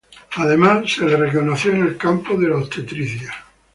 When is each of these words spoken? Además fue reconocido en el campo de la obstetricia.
Además 0.37 0.95
fue 0.97 1.15
reconocido 1.15 1.75
en 1.75 1.83
el 1.83 1.95
campo 1.95 2.35
de 2.35 2.49
la 2.49 2.57
obstetricia. 2.57 3.31